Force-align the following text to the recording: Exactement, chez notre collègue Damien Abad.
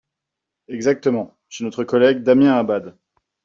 Exactement, 0.67 1.37
chez 1.47 1.63
notre 1.63 1.83
collègue 1.83 2.23
Damien 2.23 2.53
Abad. 2.57 2.97